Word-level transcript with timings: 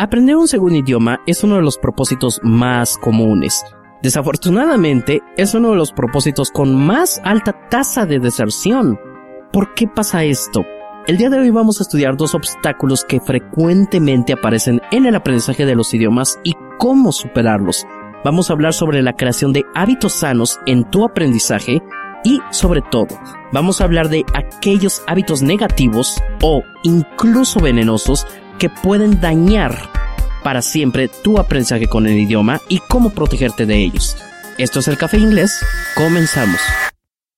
Aprender 0.00 0.34
un 0.34 0.48
segundo 0.48 0.78
idioma 0.78 1.20
es 1.26 1.44
uno 1.44 1.56
de 1.56 1.62
los 1.62 1.76
propósitos 1.76 2.40
más 2.42 2.96
comunes. 2.96 3.62
Desafortunadamente, 4.02 5.20
es 5.36 5.52
uno 5.52 5.72
de 5.72 5.76
los 5.76 5.92
propósitos 5.92 6.50
con 6.50 6.74
más 6.74 7.20
alta 7.22 7.68
tasa 7.68 8.06
de 8.06 8.18
deserción. 8.18 8.98
¿Por 9.52 9.74
qué 9.74 9.86
pasa 9.86 10.24
esto? 10.24 10.64
El 11.06 11.18
día 11.18 11.28
de 11.28 11.38
hoy 11.38 11.50
vamos 11.50 11.78
a 11.78 11.82
estudiar 11.82 12.16
dos 12.16 12.34
obstáculos 12.34 13.04
que 13.04 13.20
frecuentemente 13.20 14.32
aparecen 14.32 14.80
en 14.90 15.04
el 15.04 15.16
aprendizaje 15.16 15.66
de 15.66 15.74
los 15.74 15.92
idiomas 15.92 16.40
y 16.44 16.54
cómo 16.78 17.12
superarlos. 17.12 17.84
Vamos 18.24 18.48
a 18.48 18.54
hablar 18.54 18.72
sobre 18.72 19.02
la 19.02 19.16
creación 19.16 19.52
de 19.52 19.66
hábitos 19.74 20.14
sanos 20.14 20.58
en 20.64 20.90
tu 20.90 21.04
aprendizaje 21.04 21.82
y, 22.24 22.40
sobre 22.52 22.80
todo, 22.90 23.20
vamos 23.52 23.82
a 23.82 23.84
hablar 23.84 24.08
de 24.08 24.24
aquellos 24.32 25.02
hábitos 25.06 25.42
negativos 25.42 26.22
o 26.40 26.62
incluso 26.84 27.60
venenosos 27.60 28.26
que 28.60 28.68
pueden 28.68 29.20
dañar 29.20 29.90
para 30.44 30.62
siempre 30.62 31.08
tu 31.08 31.38
aprendizaje 31.38 31.88
con 31.88 32.06
el 32.06 32.16
idioma 32.18 32.60
y 32.68 32.78
cómo 32.78 33.10
protegerte 33.10 33.66
de 33.66 33.78
ellos. 33.78 34.16
Esto 34.58 34.80
es 34.80 34.88
el 34.88 34.98
Café 34.98 35.16
Inglés, 35.16 35.58
comenzamos. 35.96 36.60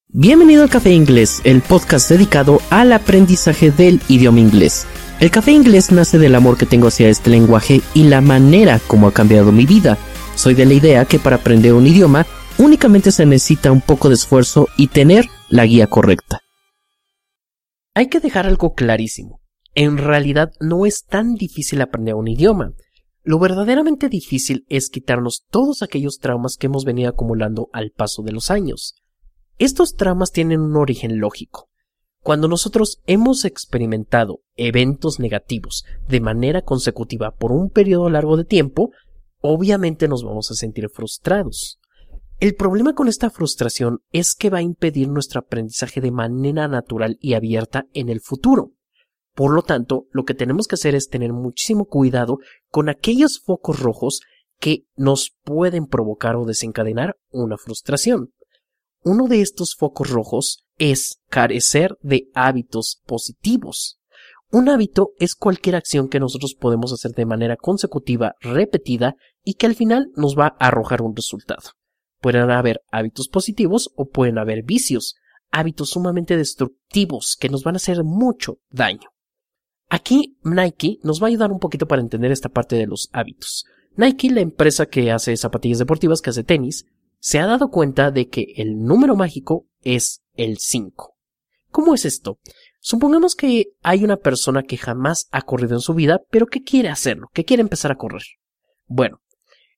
Bienvenido 0.09 0.65
al 0.65 0.69
Café 0.69 0.91
Inglés, 0.91 1.41
el 1.45 1.63
podcast 1.63 2.11
dedicado 2.11 2.61
al 2.71 2.93
aprendizaje 2.93 3.71
del 3.71 4.03
idioma 4.09 4.41
inglés. 4.41 4.85
El 5.21 5.31
Café 5.31 5.53
Inglés 5.53 5.93
nace 5.93 6.19
del 6.19 6.35
amor 6.35 6.59
que 6.59 6.67
tengo 6.67 6.89
hacia 6.89 7.09
este 7.09 7.31
lenguaje 7.31 7.81
y 7.95 8.05
la 8.05 8.21
manera 8.21 8.81
como 8.89 9.07
ha 9.07 9.15
cambiado 9.15 9.53
mi 9.53 9.65
vida. 9.65 9.97
Soy 10.35 10.55
de 10.55 10.67
la 10.67 10.75
idea 10.75 11.05
que 11.05 11.21
para 11.21 11.37
aprender 11.37 11.73
un 11.73 11.87
idioma 11.87 12.27
únicamente 12.59 13.13
se 13.13 13.25
necesita 13.25 13.71
un 13.71 13.81
poco 13.81 14.09
de 14.09 14.17
esfuerzo 14.17 14.69
y 14.77 14.89
tener 14.89 15.29
la 15.49 15.65
guía 15.67 15.87
correcta. 15.87 16.41
Hay 17.95 18.09
que 18.09 18.19
dejar 18.19 18.47
algo 18.47 18.75
clarísimo. 18.75 19.42
En 19.75 19.97
realidad 19.97 20.53
no 20.61 20.85
es 20.85 21.05
tan 21.05 21.35
difícil 21.35 21.81
aprender 21.81 22.15
un 22.15 22.29
idioma. 22.29 22.75
Lo 23.23 23.39
verdaderamente 23.39 24.09
difícil 24.09 24.67
es 24.69 24.91
quitarnos 24.91 25.47
todos 25.49 25.83
aquellos 25.83 26.19
traumas 26.19 26.57
que 26.57 26.67
hemos 26.67 26.85
venido 26.85 27.09
acumulando 27.09 27.71
al 27.73 27.91
paso 27.91 28.23
de 28.23 28.33
los 28.33 28.51
años. 28.51 28.97
Estos 29.59 29.95
traumas 29.95 30.33
tienen 30.33 30.61
un 30.61 30.77
origen 30.77 31.21
lógico. 31.21 31.71
Cuando 32.21 32.49
nosotros 32.49 33.01
hemos 33.07 33.45
experimentado 33.45 34.43
eventos 34.57 35.19
negativos 35.19 35.85
de 36.09 36.21
manera 36.21 36.63
consecutiva 36.63 37.33
por 37.33 37.53
un 37.53 37.71
periodo 37.71 38.11
largo 38.11 38.37
de 38.37 38.45
tiempo, 38.45 38.91
obviamente 39.41 40.07
nos 40.07 40.23
vamos 40.23 40.51
a 40.51 40.55
sentir 40.55 40.89
frustrados. 40.89 41.81
El 42.39 42.55
problema 42.57 42.95
con 42.95 43.09
esta 43.09 43.31
frustración 43.31 44.01
es 44.11 44.35
que 44.35 44.51
va 44.51 44.59
a 44.59 44.63
impedir 44.63 45.09
nuestro 45.09 45.41
aprendizaje 45.41 46.01
de 46.01 46.11
manera 46.11 46.69
natural 46.69 47.17
y 47.21 47.35
abierta 47.35 47.87
en 47.95 48.09
el 48.09 48.21
futuro. 48.21 48.73
Por 49.35 49.55
lo 49.55 49.63
tanto, 49.63 50.07
lo 50.11 50.25
que 50.25 50.35
tenemos 50.35 50.67
que 50.67 50.75
hacer 50.75 50.95
es 50.95 51.09
tener 51.09 51.33
muchísimo 51.33 51.87
cuidado 51.87 52.39
con 52.69 52.89
aquellos 52.89 53.41
focos 53.41 53.81
rojos 53.81 54.21
que 54.59 54.85
nos 54.95 55.35
pueden 55.43 55.87
provocar 55.87 56.37
o 56.37 56.45
desencadenar 56.45 57.17
una 57.31 57.57
frustración. 57.57 58.33
Uno 59.03 59.27
de 59.27 59.41
estos 59.41 59.75
focos 59.75 60.11
rojos 60.11 60.65
es 60.79 61.19
carecer 61.29 61.97
de 62.03 62.29
hábitos 62.35 63.01
positivos. 63.07 63.99
Un 64.51 64.69
hábito 64.69 65.13
es 65.19 65.35
cualquier 65.35 65.77
acción 65.77 66.09
que 66.09 66.21
nosotros 66.21 66.55
podemos 66.55 66.93
hacer 66.93 67.13
de 67.13 67.25
manera 67.25 67.57
consecutiva, 67.57 68.35
repetida 68.41 69.17
y 69.43 69.55
que 69.55 69.67
al 69.67 69.75
final 69.75 70.11
nos 70.15 70.39
va 70.39 70.57
a 70.59 70.69
arrojar 70.69 71.03
un 71.03 71.17
resultado. 71.17 71.71
Pueden 72.21 72.51
haber 72.51 72.83
hábitos 72.93 73.29
positivos 73.29 73.91
o 73.97 74.09
pueden 74.09 74.39
haber 74.39 74.63
vicios, 74.63 75.17
hábitos 75.51 75.91
sumamente 75.91 76.37
destructivos 76.37 77.37
que 77.41 77.49
nos 77.49 77.65
van 77.65 77.75
a 77.75 77.79
hacer 77.79 78.05
mucho 78.05 78.59
daño. 78.71 79.12
Aquí 79.93 80.39
Nike 80.43 81.01
nos 81.03 81.23
va 81.23 81.27
a 81.27 81.29
ayudar 81.29 81.53
un 81.53 81.59
poquito 81.59 81.87
para 81.87 82.01
entender 82.01 82.33
esta 82.33 82.49
parte 82.49 82.77
de 82.77 82.87
los 82.87 83.11
hábitos. 83.13 83.67
Nike, 83.95 84.31
la 84.31 84.41
empresa 84.41 84.87
que 84.87 85.13
hace 85.13 85.37
zapatillas 85.37 85.81
deportivas, 85.81 86.23
que 86.23 86.31
hace 86.31 86.45
tenis, 86.45 86.87
se 87.19 87.41
ha 87.41 87.47
dado 87.47 87.69
cuenta 87.69 88.11
de 88.11 88.29
que 88.29 88.55
el 88.57 88.79
número 88.79 89.17
mágico 89.17 89.67
es 89.83 90.23
el 90.33 90.57
5. 90.57 91.15
¿Cómo 91.69 91.93
es 91.93 92.07
esto? 92.07 92.39
Supongamos 92.81 93.35
que 93.35 93.67
hay 93.83 94.03
una 94.03 94.17
persona 94.17 94.63
que 94.63 94.79
jamás 94.79 95.29
ha 95.31 95.43
corrido 95.43 95.75
en 95.75 95.83
su 95.83 95.93
vida, 95.93 96.23
pero 96.31 96.47
que 96.47 96.63
quiere 96.63 96.89
hacerlo, 96.89 97.29
que 97.35 97.45
quiere 97.45 97.61
empezar 97.61 97.93
a 97.93 97.97
correr. 97.97 98.23
Bueno, 98.87 99.21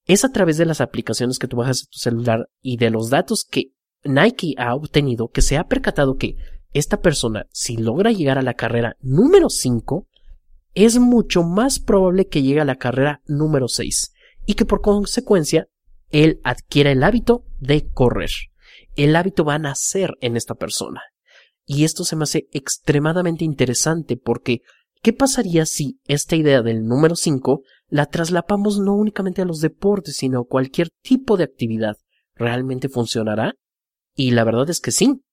es 0.04 0.24
a 0.24 0.30
través 0.30 0.58
de 0.58 0.66
las 0.66 0.80
aplicaciones 0.80 1.40
que 1.40 1.48
tú 1.48 1.56
bajas 1.56 1.80
en 1.80 1.86
tu 1.90 1.98
celular 1.98 2.48
y 2.62 2.76
de 2.76 2.90
los 2.90 3.10
datos 3.10 3.44
que 3.44 3.72
Nike 4.04 4.54
ha 4.58 4.76
obtenido 4.76 5.26
que 5.26 5.42
se 5.42 5.56
ha 5.56 5.64
percatado 5.64 6.18
que 6.18 6.36
esta 6.74 7.00
persona, 7.00 7.46
si 7.52 7.76
logra 7.76 8.10
llegar 8.10 8.36
a 8.36 8.42
la 8.42 8.54
carrera 8.54 8.96
número 9.00 9.48
5, 9.48 10.08
es 10.74 10.98
mucho 10.98 11.44
más 11.44 11.78
probable 11.78 12.26
que 12.26 12.42
llegue 12.42 12.60
a 12.60 12.64
la 12.64 12.76
carrera 12.76 13.22
número 13.26 13.68
6 13.68 14.12
y 14.44 14.54
que 14.54 14.64
por 14.64 14.80
consecuencia 14.80 15.68
él 16.10 16.40
adquiera 16.42 16.90
el 16.90 17.04
hábito 17.04 17.44
de 17.60 17.88
correr. 17.88 18.30
El 18.96 19.14
hábito 19.16 19.44
va 19.44 19.54
a 19.54 19.58
nacer 19.60 20.14
en 20.20 20.36
esta 20.36 20.54
persona. 20.54 21.00
Y 21.64 21.84
esto 21.84 22.04
se 22.04 22.16
me 22.16 22.24
hace 22.24 22.48
extremadamente 22.52 23.44
interesante 23.44 24.16
porque 24.16 24.60
¿qué 25.00 25.12
pasaría 25.12 25.66
si 25.66 26.00
esta 26.06 26.36
idea 26.36 26.62
del 26.62 26.84
número 26.84 27.16
5 27.16 27.62
la 27.88 28.06
traslapamos 28.06 28.80
no 28.80 28.94
únicamente 28.94 29.42
a 29.42 29.44
los 29.44 29.60
deportes, 29.60 30.16
sino 30.16 30.40
a 30.40 30.46
cualquier 30.46 30.90
tipo 31.02 31.36
de 31.36 31.44
actividad? 31.44 31.96
¿Realmente 32.34 32.88
funcionará? 32.88 33.54
Y 34.14 34.32
la 34.32 34.44
verdad 34.44 34.68
es 34.70 34.80
que 34.80 34.90
sí. 34.90 35.23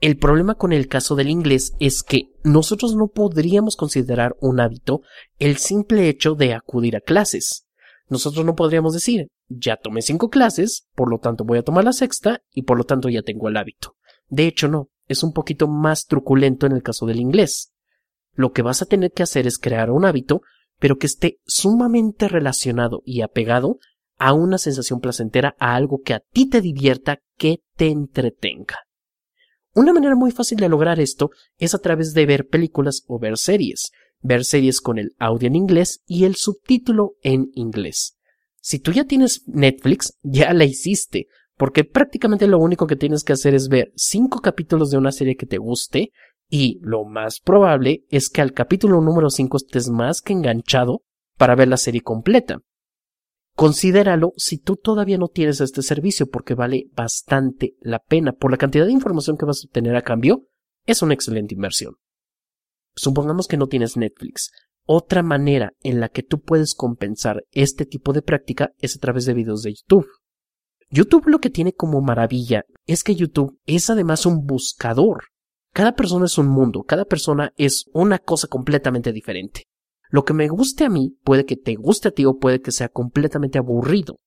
El 0.00 0.16
problema 0.16 0.54
con 0.54 0.72
el 0.72 0.88
caso 0.88 1.14
del 1.14 1.28
inglés 1.28 1.74
es 1.78 2.02
que 2.02 2.32
nosotros 2.42 2.96
no 2.96 3.08
podríamos 3.08 3.76
considerar 3.76 4.34
un 4.40 4.58
hábito 4.58 5.02
el 5.38 5.58
simple 5.58 6.08
hecho 6.08 6.34
de 6.34 6.54
acudir 6.54 6.96
a 6.96 7.02
clases. 7.02 7.66
Nosotros 8.08 8.46
no 8.46 8.54
podríamos 8.54 8.94
decir, 8.94 9.28
ya 9.48 9.76
tomé 9.76 10.00
cinco 10.00 10.30
clases, 10.30 10.86
por 10.94 11.10
lo 11.10 11.18
tanto 11.18 11.44
voy 11.44 11.58
a 11.58 11.62
tomar 11.62 11.84
la 11.84 11.92
sexta 11.92 12.40
y 12.50 12.62
por 12.62 12.78
lo 12.78 12.84
tanto 12.84 13.10
ya 13.10 13.20
tengo 13.20 13.48
el 13.48 13.58
hábito. 13.58 13.96
De 14.28 14.46
hecho, 14.46 14.68
no, 14.68 14.88
es 15.06 15.22
un 15.22 15.34
poquito 15.34 15.68
más 15.68 16.06
truculento 16.06 16.64
en 16.64 16.72
el 16.72 16.82
caso 16.82 17.04
del 17.04 17.20
inglés. 17.20 17.72
Lo 18.32 18.52
que 18.52 18.62
vas 18.62 18.80
a 18.80 18.86
tener 18.86 19.12
que 19.12 19.22
hacer 19.22 19.46
es 19.46 19.58
crear 19.58 19.90
un 19.90 20.06
hábito, 20.06 20.40
pero 20.78 20.96
que 20.96 21.08
esté 21.08 21.40
sumamente 21.44 22.26
relacionado 22.26 23.02
y 23.04 23.20
apegado 23.20 23.78
a 24.16 24.32
una 24.32 24.56
sensación 24.56 25.00
placentera, 25.00 25.56
a 25.58 25.74
algo 25.74 26.00
que 26.02 26.14
a 26.14 26.20
ti 26.20 26.48
te 26.48 26.62
divierta, 26.62 27.18
que 27.36 27.60
te 27.76 27.88
entretenga. 27.88 28.78
Una 29.80 29.94
manera 29.94 30.14
muy 30.14 30.30
fácil 30.30 30.58
de 30.58 30.68
lograr 30.68 31.00
esto 31.00 31.30
es 31.56 31.74
a 31.74 31.78
través 31.78 32.12
de 32.12 32.26
ver 32.26 32.48
películas 32.48 33.02
o 33.06 33.18
ver 33.18 33.38
series, 33.38 33.92
ver 34.20 34.44
series 34.44 34.82
con 34.82 34.98
el 34.98 35.14
audio 35.18 35.46
en 35.48 35.56
inglés 35.56 36.02
y 36.06 36.24
el 36.24 36.36
subtítulo 36.36 37.14
en 37.22 37.46
inglés. 37.54 38.18
Si 38.60 38.78
tú 38.78 38.92
ya 38.92 39.06
tienes 39.06 39.42
Netflix, 39.46 40.18
ya 40.20 40.52
la 40.52 40.66
hiciste, 40.66 41.28
porque 41.56 41.84
prácticamente 41.84 42.46
lo 42.46 42.58
único 42.58 42.86
que 42.86 42.96
tienes 42.96 43.24
que 43.24 43.32
hacer 43.32 43.54
es 43.54 43.68
ver 43.68 43.90
cinco 43.96 44.42
capítulos 44.42 44.90
de 44.90 44.98
una 44.98 45.12
serie 45.12 45.36
que 45.36 45.46
te 45.46 45.56
guste 45.56 46.12
y 46.50 46.78
lo 46.82 47.06
más 47.06 47.40
probable 47.40 48.04
es 48.10 48.28
que 48.28 48.42
al 48.42 48.52
capítulo 48.52 49.00
número 49.00 49.30
5 49.30 49.56
estés 49.56 49.88
más 49.88 50.20
que 50.20 50.34
enganchado 50.34 51.04
para 51.38 51.54
ver 51.54 51.68
la 51.68 51.78
serie 51.78 52.02
completa. 52.02 52.58
Considéralo 53.60 54.32
si 54.38 54.56
tú 54.56 54.76
todavía 54.76 55.18
no 55.18 55.28
tienes 55.28 55.60
este 55.60 55.82
servicio 55.82 56.30
porque 56.30 56.54
vale 56.54 56.86
bastante 56.94 57.74
la 57.82 57.98
pena. 57.98 58.32
Por 58.32 58.50
la 58.50 58.56
cantidad 58.56 58.86
de 58.86 58.92
información 58.92 59.36
que 59.36 59.44
vas 59.44 59.58
a 59.62 59.66
obtener 59.66 59.96
a 59.96 60.02
cambio, 60.02 60.46
es 60.86 61.02
una 61.02 61.12
excelente 61.12 61.56
inversión. 61.56 61.96
Supongamos 62.96 63.48
que 63.48 63.58
no 63.58 63.66
tienes 63.66 63.98
Netflix. 63.98 64.50
Otra 64.86 65.22
manera 65.22 65.74
en 65.82 66.00
la 66.00 66.08
que 66.08 66.22
tú 66.22 66.40
puedes 66.40 66.74
compensar 66.74 67.44
este 67.50 67.84
tipo 67.84 68.14
de 68.14 68.22
práctica 68.22 68.72
es 68.78 68.96
a 68.96 68.98
través 68.98 69.26
de 69.26 69.34
videos 69.34 69.62
de 69.62 69.74
YouTube. 69.74 70.08
YouTube 70.88 71.28
lo 71.28 71.40
que 71.40 71.50
tiene 71.50 71.74
como 71.74 72.00
maravilla 72.00 72.64
es 72.86 73.04
que 73.04 73.14
YouTube 73.14 73.60
es 73.66 73.90
además 73.90 74.24
un 74.24 74.46
buscador. 74.46 75.24
Cada 75.74 75.94
persona 75.94 76.24
es 76.24 76.38
un 76.38 76.48
mundo, 76.48 76.84
cada 76.84 77.04
persona 77.04 77.52
es 77.58 77.84
una 77.92 78.20
cosa 78.20 78.48
completamente 78.48 79.12
diferente. 79.12 79.64
Lo 80.10 80.24
que 80.24 80.34
me 80.34 80.48
guste 80.48 80.84
a 80.84 80.90
mí 80.90 81.16
puede 81.22 81.46
que 81.46 81.56
te 81.56 81.76
guste 81.76 82.08
a 82.08 82.10
ti 82.10 82.24
o 82.24 82.36
puede 82.36 82.60
que 82.60 82.72
sea 82.72 82.88
completamente 82.88 83.58
aburrido. 83.58 84.18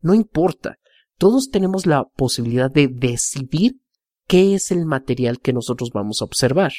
No 0.00 0.14
importa. 0.14 0.78
Todos 1.16 1.50
tenemos 1.50 1.86
la 1.86 2.04
posibilidad 2.04 2.70
de 2.70 2.88
decidir 2.88 3.80
qué 4.26 4.54
es 4.54 4.70
el 4.70 4.84
material 4.84 5.40
que 5.40 5.52
nosotros 5.52 5.90
vamos 5.92 6.20
a 6.20 6.24
observar. 6.24 6.72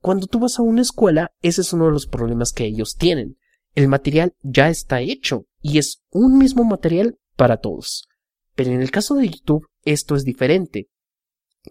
Cuando 0.00 0.26
tú 0.26 0.38
vas 0.38 0.58
a 0.58 0.62
una 0.62 0.82
escuela, 0.82 1.32
ese 1.42 1.60
es 1.60 1.72
uno 1.72 1.86
de 1.86 1.92
los 1.92 2.06
problemas 2.06 2.52
que 2.52 2.64
ellos 2.64 2.96
tienen. 2.96 3.36
El 3.74 3.88
material 3.88 4.34
ya 4.42 4.68
está 4.68 5.00
hecho 5.00 5.46
y 5.60 5.78
es 5.78 6.02
un 6.10 6.38
mismo 6.38 6.64
material 6.64 7.18
para 7.36 7.58
todos. 7.58 8.08
Pero 8.54 8.70
en 8.70 8.80
el 8.80 8.90
caso 8.90 9.14
de 9.14 9.28
YouTube, 9.28 9.66
esto 9.84 10.16
es 10.16 10.24
diferente. 10.24 10.88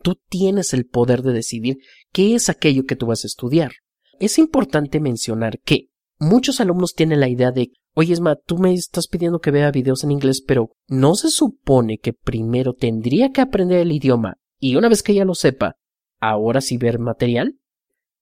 Tú 0.04 0.16
tienes 0.30 0.74
el 0.74 0.86
poder 0.86 1.22
de 1.22 1.34
decidir 1.34 1.78
qué 2.12 2.36
es 2.36 2.50
aquello 2.50 2.86
que 2.86 2.96
tú 2.96 3.08
vas 3.08 3.24
a 3.24 3.28
estudiar. 3.28 3.72
Es 4.20 4.38
importante 4.38 5.00
mencionar 5.00 5.60
que 5.60 5.90
muchos 6.20 6.60
alumnos 6.60 6.94
tienen 6.94 7.20
la 7.20 7.30
idea 7.30 7.52
de, 7.52 7.72
oye 7.94 8.14
Esma, 8.14 8.36
tú 8.36 8.58
me 8.58 8.74
estás 8.74 9.08
pidiendo 9.08 9.40
que 9.40 9.52
vea 9.52 9.72
videos 9.72 10.04
en 10.04 10.12
inglés, 10.12 10.44
pero 10.46 10.72
¿no 10.88 11.16
se 11.16 11.30
supone 11.30 11.98
que 11.98 12.14
primero 12.14 12.74
tendría 12.74 13.32
que 13.32 13.42
aprender 13.42 13.80
el 13.80 13.92
idioma 13.92 14.38
y 14.60 14.76
una 14.76 14.90
vez 14.90 15.04
que 15.04 15.14
ya 15.14 15.26
lo 15.26 15.36
sepa, 15.36 15.76
ahora 16.20 16.62
sí 16.62 16.78
ver 16.78 17.00
material? 17.00 17.58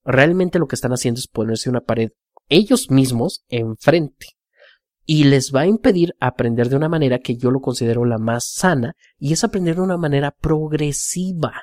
Realmente 0.04 0.60
lo 0.60 0.68
que 0.68 0.76
están 0.76 0.92
haciendo 0.92 1.20
es 1.20 1.28
ponerse 1.28 1.70
una 1.70 1.82
pared 1.82 2.12
ellos 2.50 2.92
mismos 2.92 3.44
enfrente. 3.50 4.28
y 5.08 5.26
les 5.26 5.54
va 5.54 5.62
a 5.62 5.68
impedir 5.68 6.16
aprender 6.20 6.68
de 6.68 6.76
una 6.78 6.90
manera 6.90 7.20
que 7.20 7.38
yo 7.38 7.52
lo 7.52 7.60
considero 7.60 8.06
la 8.06 8.18
más 8.18 8.52
sana 8.52 8.96
y 9.20 9.34
es 9.34 9.44
aprender 9.44 9.76
de 9.76 9.82
una 9.82 9.98
manera 9.98 10.32
progresiva. 10.32 11.62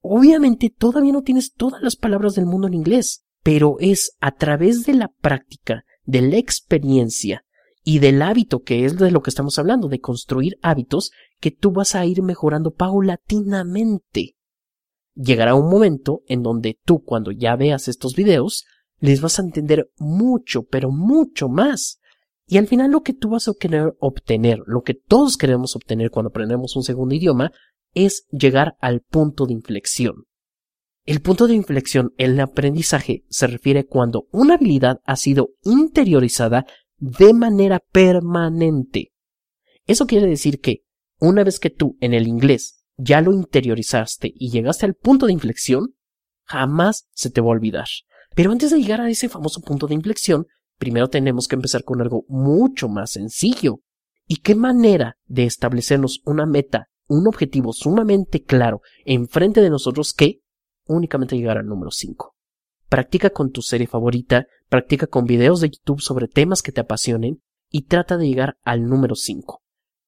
Obviamente 0.00 0.74
todavía 0.76 1.12
no 1.12 1.22
tienes 1.22 1.52
todas 1.52 1.80
las 1.82 1.94
palabras 1.94 2.34
del 2.34 2.46
mundo 2.46 2.66
en 2.66 2.74
inglés, 2.74 3.24
pero 3.42 3.76
es 3.80 4.16
a 4.20 4.32
través 4.32 4.84
de 4.84 4.94
la 4.94 5.08
práctica, 5.08 5.84
de 6.04 6.22
la 6.22 6.36
experiencia 6.36 7.44
y 7.84 8.00
del 8.00 8.22
hábito, 8.22 8.60
que 8.60 8.84
es 8.84 8.98
de 8.98 9.10
lo 9.10 9.22
que 9.22 9.30
estamos 9.30 9.58
hablando, 9.58 9.88
de 9.88 10.00
construir 10.00 10.58
hábitos, 10.62 11.10
que 11.40 11.50
tú 11.50 11.72
vas 11.72 11.94
a 11.94 12.04
ir 12.04 12.22
mejorando 12.22 12.72
paulatinamente. 12.72 14.34
Llegará 15.14 15.54
un 15.54 15.70
momento 15.70 16.22
en 16.26 16.42
donde 16.42 16.78
tú, 16.84 17.02
cuando 17.02 17.30
ya 17.32 17.56
veas 17.56 17.88
estos 17.88 18.14
videos, 18.14 18.64
les 19.00 19.20
vas 19.20 19.38
a 19.38 19.42
entender 19.42 19.90
mucho, 19.98 20.64
pero 20.64 20.90
mucho 20.90 21.48
más. 21.48 21.98
Y 22.46 22.58
al 22.58 22.66
final 22.66 22.90
lo 22.90 23.02
que 23.02 23.14
tú 23.14 23.30
vas 23.30 23.48
a 23.48 23.52
querer 23.58 23.94
obtener, 24.00 24.60
lo 24.66 24.82
que 24.82 24.94
todos 24.94 25.36
queremos 25.36 25.76
obtener 25.76 26.10
cuando 26.10 26.28
aprendemos 26.28 26.76
un 26.76 26.82
segundo 26.82 27.14
idioma, 27.14 27.52
es 27.94 28.26
llegar 28.30 28.76
al 28.80 29.00
punto 29.00 29.46
de 29.46 29.54
inflexión. 29.54 30.24
El 31.08 31.22
punto 31.22 31.46
de 31.46 31.54
inflexión 31.54 32.12
en 32.18 32.32
el 32.32 32.40
aprendizaje 32.40 33.24
se 33.30 33.46
refiere 33.46 33.86
cuando 33.86 34.28
una 34.30 34.56
habilidad 34.56 35.00
ha 35.06 35.16
sido 35.16 35.52
interiorizada 35.62 36.66
de 36.98 37.32
manera 37.32 37.80
permanente. 37.80 39.14
Eso 39.86 40.06
quiere 40.06 40.26
decir 40.26 40.60
que 40.60 40.82
una 41.18 41.44
vez 41.44 41.60
que 41.60 41.70
tú 41.70 41.96
en 42.00 42.12
el 42.12 42.28
inglés 42.28 42.84
ya 42.98 43.22
lo 43.22 43.32
interiorizaste 43.32 44.30
y 44.34 44.50
llegaste 44.50 44.84
al 44.84 44.96
punto 44.96 45.24
de 45.24 45.32
inflexión, 45.32 45.94
jamás 46.44 47.08
se 47.14 47.30
te 47.30 47.40
va 47.40 47.46
a 47.46 47.52
olvidar. 47.52 47.88
Pero 48.34 48.52
antes 48.52 48.70
de 48.70 48.78
llegar 48.78 49.00
a 49.00 49.08
ese 49.08 49.30
famoso 49.30 49.62
punto 49.62 49.86
de 49.86 49.94
inflexión, 49.94 50.46
primero 50.76 51.08
tenemos 51.08 51.48
que 51.48 51.56
empezar 51.56 51.84
con 51.84 52.02
algo 52.02 52.26
mucho 52.28 52.90
más 52.90 53.12
sencillo. 53.12 53.80
¿Y 54.26 54.40
qué 54.40 54.54
manera 54.54 55.16
de 55.24 55.44
establecernos 55.44 56.20
una 56.26 56.44
meta, 56.44 56.90
un 57.06 57.26
objetivo 57.26 57.72
sumamente 57.72 58.42
claro 58.42 58.82
enfrente 59.06 59.62
de 59.62 59.70
nosotros 59.70 60.12
que 60.12 60.42
únicamente 60.88 61.36
llegar 61.36 61.58
al 61.58 61.66
número 61.66 61.90
5? 61.90 62.34
Practica 62.88 63.30
con 63.30 63.50
tu 63.50 63.62
serie 63.62 63.86
favorita, 63.86 64.46
practica 64.68 65.06
con 65.06 65.24
videos 65.24 65.60
de 65.60 65.70
YouTube 65.70 66.00
sobre 66.00 66.28
temas 66.28 66.62
que 66.62 66.72
te 66.72 66.80
apasionen 66.80 67.42
y 67.70 67.82
trata 67.82 68.16
de 68.16 68.26
llegar 68.26 68.56
al 68.62 68.84
número 68.86 69.14
5. 69.14 69.62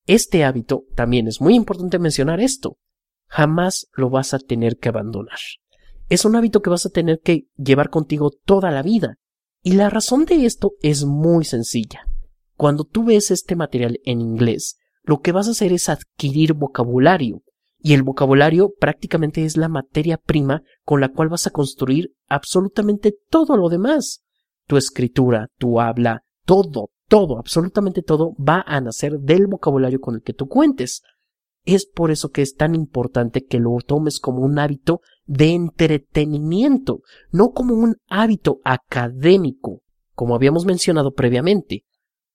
Este 0.06 0.44
hábito, 0.44 0.84
también 0.94 1.28
es 1.28 1.40
muy 1.40 1.54
importante 1.54 1.98
mencionar 1.98 2.40
esto, 2.40 2.78
jamás 3.26 3.86
lo 3.92 4.10
vas 4.10 4.34
a 4.34 4.38
tener 4.38 4.78
que 4.78 4.88
abandonar. 4.88 5.38
Es 6.08 6.24
un 6.24 6.34
hábito 6.34 6.60
que 6.60 6.70
vas 6.70 6.84
a 6.86 6.90
tener 6.90 7.20
que 7.20 7.46
llevar 7.56 7.88
contigo 7.88 8.32
toda 8.44 8.72
la 8.72 8.82
vida. 8.82 9.18
Y 9.62 9.74
la 9.74 9.90
razón 9.90 10.24
de 10.24 10.44
esto 10.44 10.72
es 10.82 11.04
muy 11.04 11.44
sencilla. 11.44 12.00
Cuando 12.56 12.84
tú 12.84 13.04
ves 13.04 13.30
este 13.30 13.54
material 13.54 14.00
en 14.04 14.20
inglés, 14.20 14.76
lo 15.02 15.20
que 15.20 15.32
vas 15.32 15.46
a 15.46 15.52
hacer 15.52 15.72
es 15.72 15.88
adquirir 15.88 16.54
vocabulario. 16.54 17.42
Y 17.82 17.94
el 17.94 18.02
vocabulario 18.02 18.72
prácticamente 18.78 19.44
es 19.44 19.56
la 19.56 19.68
materia 19.68 20.18
prima 20.18 20.62
con 20.84 21.00
la 21.00 21.08
cual 21.08 21.28
vas 21.28 21.46
a 21.46 21.50
construir 21.50 22.12
absolutamente 22.28 23.14
todo 23.30 23.56
lo 23.56 23.68
demás. 23.68 24.22
Tu 24.66 24.76
escritura, 24.76 25.48
tu 25.58 25.80
habla, 25.80 26.22
todo, 26.44 26.90
todo, 27.08 27.38
absolutamente 27.38 28.02
todo 28.02 28.34
va 28.36 28.62
a 28.66 28.80
nacer 28.80 29.18
del 29.18 29.46
vocabulario 29.46 30.00
con 30.00 30.14
el 30.14 30.22
que 30.22 30.34
tú 30.34 30.46
cuentes. 30.46 31.02
Es 31.64 31.86
por 31.86 32.10
eso 32.10 32.30
que 32.30 32.42
es 32.42 32.54
tan 32.54 32.74
importante 32.74 33.44
que 33.44 33.58
lo 33.58 33.76
tomes 33.86 34.20
como 34.20 34.40
un 34.40 34.58
hábito 34.58 35.00
de 35.26 35.50
entretenimiento, 35.52 37.00
no 37.30 37.50
como 37.50 37.74
un 37.74 37.96
hábito 38.08 38.60
académico, 38.64 39.82
como 40.14 40.34
habíamos 40.34 40.66
mencionado 40.66 41.12
previamente. 41.12 41.84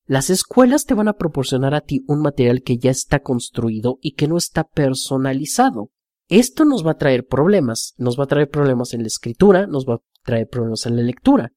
Las 0.07 0.29
escuelas 0.29 0.85
te 0.85 0.93
van 0.93 1.07
a 1.07 1.17
proporcionar 1.17 1.73
a 1.73 1.81
ti 1.81 2.03
un 2.07 2.21
material 2.21 2.61
que 2.61 2.77
ya 2.77 2.91
está 2.91 3.21
construido 3.21 3.97
y 4.01 4.13
que 4.13 4.27
no 4.27 4.37
está 4.37 4.63
personalizado. 4.63 5.89
Esto 6.27 6.63
nos 6.63 6.85
va 6.85 6.91
a 6.91 6.97
traer 6.97 7.25
problemas, 7.25 7.95
nos 7.97 8.19
va 8.19 8.25
a 8.25 8.27
traer 8.27 8.49
problemas 8.49 8.93
en 8.93 9.01
la 9.01 9.07
escritura, 9.07 9.65
nos 9.65 9.87
va 9.87 9.95
a 9.95 10.01
traer 10.23 10.47
problemas 10.47 10.85
en 10.85 10.95
la 10.95 11.01
lectura, 11.01 11.53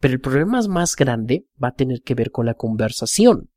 pero 0.00 0.14
el 0.14 0.20
problema 0.20 0.60
más 0.68 0.96
grande 0.96 1.46
va 1.62 1.68
a 1.68 1.74
tener 1.74 2.00
que 2.02 2.14
ver 2.14 2.30
con 2.30 2.46
la 2.46 2.54
conversación. 2.54 3.50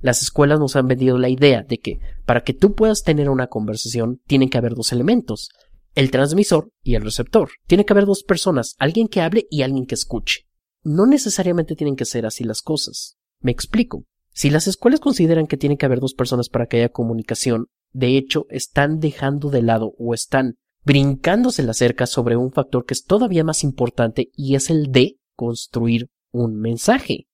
Las 0.00 0.22
escuelas 0.22 0.58
nos 0.58 0.74
han 0.76 0.88
vendido 0.88 1.18
la 1.18 1.28
idea 1.28 1.62
de 1.62 1.78
que 1.78 2.00
para 2.24 2.44
que 2.44 2.54
tú 2.54 2.74
puedas 2.74 3.02
tener 3.02 3.28
una 3.28 3.48
conversación 3.48 4.20
tienen 4.26 4.48
que 4.48 4.58
haber 4.58 4.74
dos 4.74 4.92
elementos, 4.92 5.50
el 5.94 6.10
transmisor 6.10 6.70
y 6.82 6.94
el 6.94 7.02
receptor. 7.02 7.50
Tiene 7.66 7.84
que 7.84 7.92
haber 7.92 8.06
dos 8.06 8.22
personas, 8.22 8.74
alguien 8.78 9.08
que 9.08 9.20
hable 9.20 9.46
y 9.50 9.62
alguien 9.62 9.86
que 9.86 9.94
escuche. 9.94 10.46
No 10.82 11.06
necesariamente 11.06 11.76
tienen 11.76 11.96
que 11.96 12.04
ser 12.04 12.26
así 12.26 12.44
las 12.44 12.62
cosas. 12.62 13.16
Me 13.40 13.52
explico. 13.52 14.04
Si 14.32 14.50
las 14.50 14.66
escuelas 14.66 15.00
consideran 15.00 15.46
que 15.46 15.56
tiene 15.56 15.76
que 15.76 15.86
haber 15.86 16.00
dos 16.00 16.14
personas 16.14 16.48
para 16.48 16.66
que 16.66 16.78
haya 16.78 16.88
comunicación, 16.90 17.66
de 17.92 18.16
hecho 18.18 18.46
están 18.50 18.98
dejando 18.98 19.50
de 19.50 19.62
lado 19.62 19.94
o 19.98 20.12
están 20.12 20.56
brincándose 20.84 21.62
la 21.62 21.74
cerca 21.74 22.06
sobre 22.06 22.36
un 22.36 22.52
factor 22.52 22.84
que 22.84 22.94
es 22.94 23.04
todavía 23.04 23.44
más 23.44 23.64
importante 23.64 24.30
y 24.34 24.54
es 24.54 24.70
el 24.70 24.92
de 24.92 25.16
construir 25.34 26.08
un 26.30 26.58
mensaje. 26.58 27.26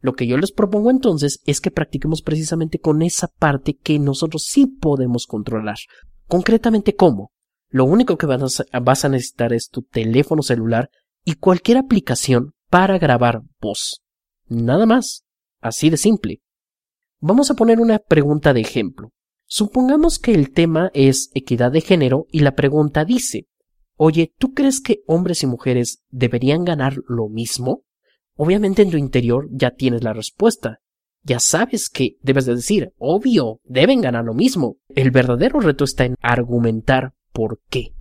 Lo 0.00 0.14
que 0.14 0.26
yo 0.26 0.38
les 0.38 0.52
propongo 0.52 0.90
entonces 0.90 1.40
es 1.44 1.60
que 1.60 1.70
practiquemos 1.70 2.22
precisamente 2.22 2.78
con 2.78 3.02
esa 3.02 3.28
parte 3.28 3.76
que 3.76 3.98
nosotros 3.98 4.44
sí 4.44 4.66
podemos 4.66 5.26
controlar. 5.26 5.76
Concretamente, 6.26 6.94
¿cómo? 6.94 7.32
Lo 7.68 7.84
único 7.84 8.16
que 8.16 8.26
vas 8.26 9.04
a, 9.04 9.08
necesitar 9.08 9.52
es 9.52 9.68
tu 9.68 9.82
teléfono 9.82 10.42
celular 10.42 10.90
y 11.24 11.34
cualquier 11.34 11.78
aplicación 11.78 12.54
para 12.70 12.98
grabar 12.98 13.42
voz. 13.60 14.02
Nada 14.50 14.84
más. 14.84 15.24
Así 15.60 15.90
de 15.90 15.96
simple. 15.96 16.42
Vamos 17.20 17.50
a 17.50 17.54
poner 17.54 17.80
una 17.80 18.00
pregunta 18.00 18.52
de 18.52 18.60
ejemplo. 18.60 19.12
Supongamos 19.46 20.18
que 20.18 20.34
el 20.34 20.50
tema 20.50 20.90
es 20.92 21.30
equidad 21.34 21.72
de 21.72 21.80
género 21.80 22.26
y 22.30 22.40
la 22.40 22.54
pregunta 22.54 23.04
dice, 23.04 23.46
oye, 23.96 24.34
¿tú 24.38 24.52
crees 24.52 24.80
que 24.80 25.02
hombres 25.06 25.42
y 25.42 25.46
mujeres 25.46 26.02
deberían 26.10 26.64
ganar 26.64 26.96
lo 27.06 27.28
mismo? 27.28 27.84
Obviamente 28.36 28.82
en 28.82 28.90
tu 28.90 28.96
interior 28.96 29.48
ya 29.52 29.70
tienes 29.72 30.02
la 30.02 30.12
respuesta. 30.12 30.80
Ya 31.22 31.38
sabes 31.38 31.88
que 31.88 32.16
debes 32.22 32.46
de 32.46 32.56
decir, 32.56 32.92
obvio, 32.98 33.60
deben 33.64 34.00
ganar 34.00 34.24
lo 34.24 34.34
mismo. 34.34 34.78
El 34.88 35.10
verdadero 35.10 35.60
reto 35.60 35.84
está 35.84 36.06
en 36.06 36.16
argumentar 36.20 37.14
por 37.32 37.60
qué. 37.68 37.94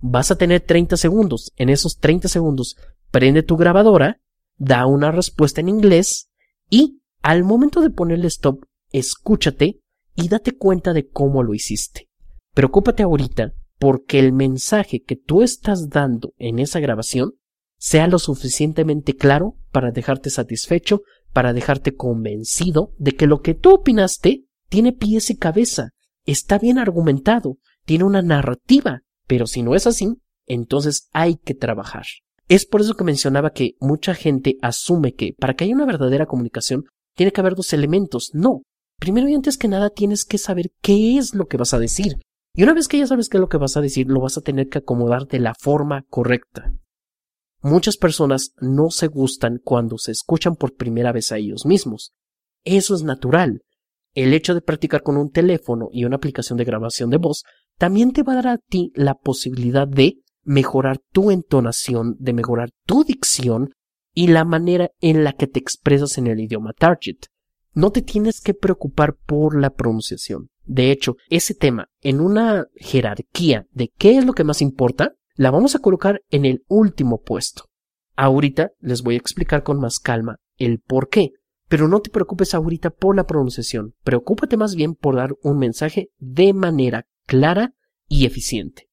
Vas 0.00 0.30
a 0.30 0.38
tener 0.38 0.62
30 0.62 0.96
segundos. 0.96 1.52
En 1.56 1.68
esos 1.68 1.98
30 1.98 2.28
segundos, 2.28 2.76
prende 3.10 3.42
tu 3.42 3.56
grabadora, 3.56 4.20
da 4.56 4.86
una 4.86 5.12
respuesta 5.12 5.60
en 5.60 5.68
inglés 5.68 6.30
y 6.70 7.00
al 7.22 7.44
momento 7.44 7.80
de 7.80 7.90
ponerle 7.90 8.28
stop, 8.28 8.64
escúchate 8.90 9.80
y 10.14 10.28
date 10.28 10.52
cuenta 10.56 10.92
de 10.92 11.08
cómo 11.08 11.42
lo 11.42 11.54
hiciste. 11.54 12.08
Preocúpate 12.54 13.02
ahorita 13.02 13.52
porque 13.78 14.18
el 14.18 14.32
mensaje 14.32 15.02
que 15.02 15.16
tú 15.16 15.42
estás 15.42 15.90
dando 15.90 16.32
en 16.38 16.58
esa 16.58 16.80
grabación 16.80 17.34
sea 17.78 18.06
lo 18.08 18.18
suficientemente 18.18 19.14
claro 19.14 19.56
para 19.70 19.90
dejarte 19.90 20.30
satisfecho, 20.30 21.02
para 21.32 21.52
dejarte 21.52 21.94
convencido 21.94 22.94
de 22.98 23.12
que 23.12 23.26
lo 23.26 23.42
que 23.42 23.54
tú 23.54 23.74
opinaste 23.74 24.46
tiene 24.68 24.92
pies 24.92 25.30
y 25.30 25.36
cabeza, 25.36 25.90
está 26.24 26.58
bien 26.58 26.78
argumentado, 26.78 27.58
tiene 27.84 28.04
una 28.04 28.22
narrativa, 28.22 29.02
pero 29.26 29.46
si 29.46 29.62
no 29.62 29.74
es 29.74 29.86
así, 29.86 30.16
entonces 30.46 31.08
hay 31.12 31.36
que 31.36 31.54
trabajar. 31.54 32.06
Es 32.48 32.64
por 32.64 32.80
eso 32.80 32.94
que 32.94 33.04
mencionaba 33.04 33.50
que 33.50 33.74
mucha 33.80 34.14
gente 34.14 34.56
asume 34.62 35.14
que 35.14 35.34
para 35.38 35.54
que 35.54 35.64
haya 35.64 35.74
una 35.74 35.86
verdadera 35.86 36.26
comunicación 36.26 36.84
tiene 37.16 37.32
que 37.32 37.40
haber 37.40 37.54
dos 37.54 37.72
elementos. 37.72 38.30
No. 38.34 38.62
Primero 38.98 39.28
y 39.28 39.34
antes 39.34 39.58
que 39.58 39.68
nada 39.68 39.90
tienes 39.90 40.24
que 40.24 40.38
saber 40.38 40.70
qué 40.80 41.18
es 41.18 41.34
lo 41.34 41.46
que 41.46 41.56
vas 41.56 41.74
a 41.74 41.78
decir. 41.78 42.18
Y 42.54 42.62
una 42.62 42.72
vez 42.72 42.88
que 42.88 42.98
ya 42.98 43.06
sabes 43.06 43.28
qué 43.28 43.36
es 43.36 43.40
lo 43.40 43.48
que 43.48 43.58
vas 43.58 43.76
a 43.76 43.80
decir, 43.80 44.06
lo 44.08 44.20
vas 44.20 44.38
a 44.38 44.40
tener 44.40 44.68
que 44.68 44.78
acomodar 44.78 45.26
de 45.26 45.40
la 45.40 45.54
forma 45.54 46.04
correcta. 46.08 46.72
Muchas 47.62 47.96
personas 47.96 48.52
no 48.60 48.90
se 48.90 49.08
gustan 49.08 49.60
cuando 49.62 49.98
se 49.98 50.12
escuchan 50.12 50.56
por 50.56 50.74
primera 50.74 51.12
vez 51.12 51.32
a 51.32 51.38
ellos 51.38 51.66
mismos. 51.66 52.12
Eso 52.64 52.94
es 52.94 53.02
natural. 53.02 53.62
El 54.14 54.32
hecho 54.32 54.54
de 54.54 54.62
practicar 54.62 55.02
con 55.02 55.16
un 55.16 55.30
teléfono 55.30 55.88
y 55.92 56.04
una 56.04 56.16
aplicación 56.16 56.56
de 56.56 56.64
grabación 56.64 57.10
de 57.10 57.18
voz 57.18 57.42
también 57.76 58.12
te 58.12 58.22
va 58.22 58.32
a 58.32 58.36
dar 58.36 58.48
a 58.48 58.58
ti 58.58 58.92
la 58.94 59.14
posibilidad 59.14 59.86
de 59.86 60.22
mejorar 60.46 61.00
tu 61.12 61.30
entonación, 61.30 62.16
de 62.18 62.32
mejorar 62.32 62.70
tu 62.86 63.04
dicción 63.04 63.74
y 64.14 64.28
la 64.28 64.44
manera 64.44 64.90
en 65.00 65.24
la 65.24 65.34
que 65.34 65.46
te 65.46 65.58
expresas 65.58 66.16
en 66.16 66.28
el 66.28 66.40
idioma 66.40 66.72
target. 66.72 67.16
No 67.74 67.90
te 67.90 68.00
tienes 68.00 68.40
que 68.40 68.54
preocupar 68.54 69.16
por 69.26 69.60
la 69.60 69.70
pronunciación. 69.70 70.48
De 70.64 70.90
hecho, 70.90 71.16
ese 71.28 71.54
tema, 71.54 71.88
en 72.00 72.20
una 72.20 72.66
jerarquía 72.76 73.66
de 73.72 73.92
qué 73.98 74.16
es 74.16 74.24
lo 74.24 74.32
que 74.32 74.44
más 74.44 74.62
importa, 74.62 75.12
la 75.34 75.50
vamos 75.50 75.74
a 75.74 75.80
colocar 75.80 76.22
en 76.30 76.46
el 76.46 76.64
último 76.68 77.20
puesto. 77.20 77.64
Ahorita 78.16 78.70
les 78.80 79.02
voy 79.02 79.16
a 79.16 79.18
explicar 79.18 79.62
con 79.62 79.78
más 79.78 79.98
calma 79.98 80.38
el 80.56 80.80
por 80.80 81.10
qué, 81.10 81.32
pero 81.68 81.88
no 81.88 82.00
te 82.00 82.10
preocupes 82.10 82.54
ahorita 82.54 82.90
por 82.90 83.16
la 83.16 83.26
pronunciación, 83.26 83.94
preocúpate 84.02 84.56
más 84.56 84.74
bien 84.74 84.94
por 84.94 85.16
dar 85.16 85.34
un 85.42 85.58
mensaje 85.58 86.08
de 86.18 86.54
manera 86.54 87.06
clara 87.26 87.74
y 88.08 88.24
eficiente. 88.24 88.85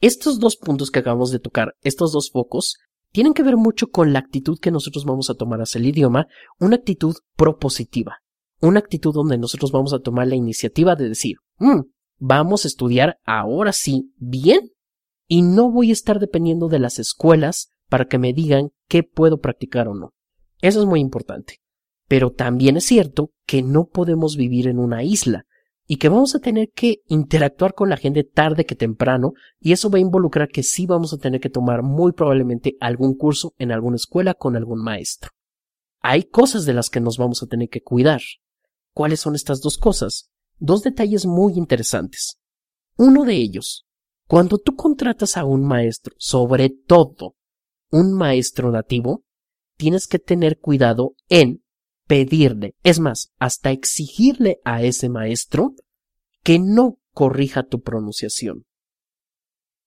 Estos 0.00 0.38
dos 0.38 0.56
puntos 0.56 0.90
que 0.90 1.00
acabamos 1.00 1.30
de 1.30 1.40
tocar, 1.40 1.74
estos 1.82 2.12
dos 2.12 2.30
focos, 2.30 2.76
tienen 3.10 3.34
que 3.34 3.42
ver 3.42 3.56
mucho 3.56 3.88
con 3.88 4.12
la 4.12 4.20
actitud 4.20 4.58
que 4.60 4.70
nosotros 4.70 5.04
vamos 5.04 5.28
a 5.28 5.34
tomar 5.34 5.60
hacia 5.60 5.80
el 5.80 5.86
idioma, 5.86 6.28
una 6.60 6.76
actitud 6.76 7.16
propositiva, 7.36 8.18
una 8.60 8.78
actitud 8.78 9.12
donde 9.12 9.38
nosotros 9.38 9.72
vamos 9.72 9.92
a 9.92 10.00
tomar 10.00 10.28
la 10.28 10.36
iniciativa 10.36 10.94
de 10.94 11.08
decir, 11.08 11.36
mm, 11.58 11.80
vamos 12.18 12.64
a 12.64 12.68
estudiar 12.68 13.18
ahora 13.24 13.72
sí 13.72 14.12
bien 14.16 14.70
y 15.26 15.42
no 15.42 15.70
voy 15.70 15.90
a 15.90 15.94
estar 15.94 16.20
dependiendo 16.20 16.68
de 16.68 16.78
las 16.78 16.98
escuelas 16.98 17.72
para 17.88 18.06
que 18.06 18.18
me 18.18 18.32
digan 18.32 18.70
qué 18.86 19.02
puedo 19.02 19.38
practicar 19.38 19.88
o 19.88 19.94
no. 19.94 20.12
Eso 20.60 20.80
es 20.80 20.86
muy 20.86 21.00
importante. 21.00 21.60
Pero 22.06 22.30
también 22.30 22.76
es 22.76 22.84
cierto 22.84 23.32
que 23.46 23.62
no 23.62 23.86
podemos 23.86 24.36
vivir 24.36 24.68
en 24.68 24.78
una 24.78 25.02
isla 25.02 25.44
y 25.90 25.96
que 25.96 26.10
vamos 26.10 26.34
a 26.34 26.38
tener 26.38 26.70
que 26.70 27.00
interactuar 27.06 27.74
con 27.74 27.88
la 27.88 27.96
gente 27.96 28.22
tarde 28.22 28.66
que 28.66 28.76
temprano 28.76 29.32
y 29.58 29.72
eso 29.72 29.88
va 29.88 29.96
a 29.96 30.02
involucrar 30.02 30.48
que 30.48 30.62
sí 30.62 30.86
vamos 30.86 31.14
a 31.14 31.16
tener 31.16 31.40
que 31.40 31.48
tomar 31.48 31.82
muy 31.82 32.12
probablemente 32.12 32.76
algún 32.78 33.16
curso 33.16 33.54
en 33.58 33.72
alguna 33.72 33.96
escuela 33.96 34.34
con 34.34 34.54
algún 34.54 34.84
maestro. 34.84 35.30
Hay 36.00 36.24
cosas 36.24 36.66
de 36.66 36.74
las 36.74 36.90
que 36.90 37.00
nos 37.00 37.16
vamos 37.16 37.42
a 37.42 37.46
tener 37.46 37.70
que 37.70 37.80
cuidar. 37.80 38.20
¿Cuáles 38.92 39.20
son 39.20 39.34
estas 39.34 39.62
dos 39.62 39.78
cosas? 39.78 40.30
Dos 40.58 40.82
detalles 40.82 41.24
muy 41.24 41.54
interesantes. 41.54 42.38
Uno 42.98 43.24
de 43.24 43.36
ellos, 43.36 43.86
cuando 44.26 44.58
tú 44.58 44.76
contratas 44.76 45.38
a 45.38 45.46
un 45.46 45.64
maestro, 45.64 46.14
sobre 46.18 46.68
todo 46.68 47.34
un 47.90 48.12
maestro 48.12 48.70
nativo, 48.70 49.24
tienes 49.78 50.06
que 50.06 50.18
tener 50.18 50.58
cuidado 50.58 51.14
en 51.30 51.62
pedirle, 52.08 52.74
es 52.82 52.98
más, 52.98 53.32
hasta 53.38 53.70
exigirle 53.70 54.58
a 54.64 54.82
ese 54.82 55.08
maestro 55.08 55.74
que 56.42 56.58
no 56.58 56.98
corrija 57.12 57.62
tu 57.62 57.82
pronunciación. 57.82 58.64